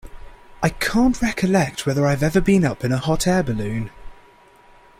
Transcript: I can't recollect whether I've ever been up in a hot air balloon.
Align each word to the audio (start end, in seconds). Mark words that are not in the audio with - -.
I 0.63 0.69
can't 0.69 1.21
recollect 1.21 1.85
whether 1.85 2.07
I've 2.07 2.23
ever 2.23 2.41
been 2.41 2.65
up 2.65 2.83
in 2.83 2.91
a 2.91 2.97
hot 2.97 3.27
air 3.27 3.43
balloon. 3.43 3.91